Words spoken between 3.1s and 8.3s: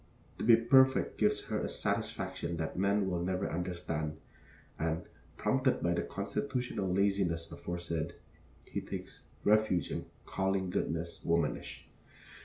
never understand; and, prompted by the constitutional laziness aforesaid,